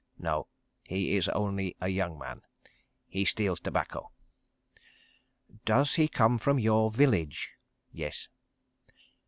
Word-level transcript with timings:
"No. 0.17 0.47
He 0.87 1.15
is 1.15 1.29
only 1.29 1.75
a 1.79 1.89
young 1.89 2.17
man. 2.17 2.41
He 3.05 3.23
steals 3.23 3.59
tobacco." 3.59 4.09
"Does 5.63 5.93
he 5.93 6.07
come 6.07 6.39
from 6.39 6.57
your 6.57 6.89
village?" 6.89 7.51
"Yes." 7.91 8.27